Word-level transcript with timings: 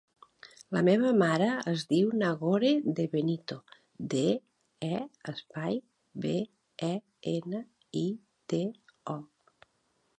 La 0.75 0.81
meva 0.85 1.09
mare 1.17 1.49
es 1.71 1.83
diu 1.91 2.07
Nagore 2.21 2.71
De 2.99 3.05
Benito: 3.11 3.59
de, 4.15 4.23
e, 4.87 5.05
espai, 5.33 5.77
be, 6.25 6.35
e, 6.89 6.93
ena, 7.37 7.61
i, 8.05 8.05
te, 8.55 8.63
o. 9.17 9.21